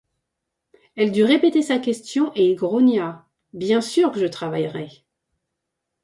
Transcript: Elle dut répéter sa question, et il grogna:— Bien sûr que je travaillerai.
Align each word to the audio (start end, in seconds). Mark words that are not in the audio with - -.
Elle 0.95 1.11
dut 1.11 1.23
répéter 1.23 1.61
sa 1.61 1.77
question, 1.77 2.31
et 2.33 2.49
il 2.49 2.55
grogna:— 2.55 3.27
Bien 3.53 3.81
sûr 3.81 4.11
que 4.11 4.19
je 4.19 4.25
travaillerai. 4.25 5.05